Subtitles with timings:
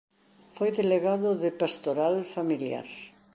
[0.55, 2.87] Foi delegado de Pastoral Familiar.